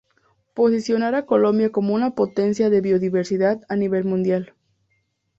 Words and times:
Posicionar 0.55 1.13
a 1.13 1.27
Colombia 1.27 1.71
como 1.71 1.93
una 1.93 2.15
potencia 2.15 2.71
de 2.71 2.81
biodiversidad 2.81 3.61
a 3.69 3.75
nivel 3.75 4.03
mundial. 4.03 4.55